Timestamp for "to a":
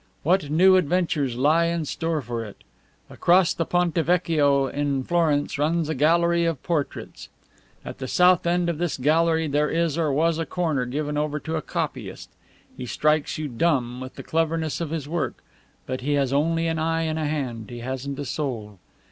11.41-11.61